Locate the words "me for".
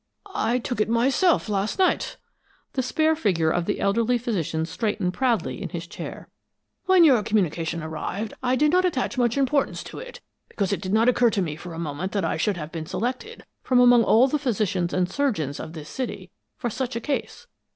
11.43-11.75